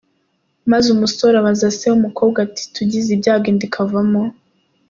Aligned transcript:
Maze 0.71 0.87
umusore 0.95 1.35
abaza 1.37 1.67
Se 1.77 1.85
w’umukobwa 1.91 2.37
ati 2.47 2.63
“Tugize 2.75 3.09
ibyago 3.15 3.45
inda 3.51 3.63
ikavamo?. 3.67 4.21